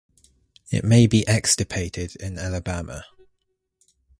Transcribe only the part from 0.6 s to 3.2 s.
It may be extirpated in Alabama.